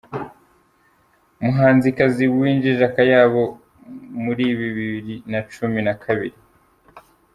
muhanzikazi 1.43 2.23
winjije 2.37 2.83
akayabo 2.89 3.43
muri 4.23 4.45
bibiri 4.59 5.15
nacumi 5.31 5.79
nakabiri 5.85 6.37